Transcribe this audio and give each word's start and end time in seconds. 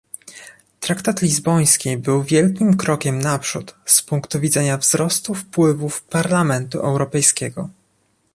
Traktat 0.79 1.21
lizboński 1.21 1.97
był 1.97 2.23
wielkim 2.23 2.77
krokiem 2.77 3.19
naprzód 3.19 3.75
z 3.85 4.01
punktu 4.01 4.39
widzenia 4.39 4.77
wzrostu 4.77 5.33
wpływów 5.33 6.03
Parlamentu 6.03 6.79
Europejskiego 6.79 7.69